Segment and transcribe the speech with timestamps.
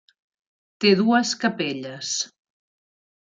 [0.85, 2.15] Té dues capelles.